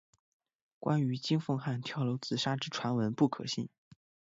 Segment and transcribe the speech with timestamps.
[0.79, 3.69] 关于金凤汉跳楼自杀之传闻不可信。